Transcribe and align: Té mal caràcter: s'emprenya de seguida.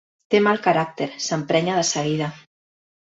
Té 0.33 0.39
mal 0.45 0.61
caràcter: 0.67 1.07
s'emprenya 1.25 1.77
de 1.81 1.85
seguida. 1.91 2.31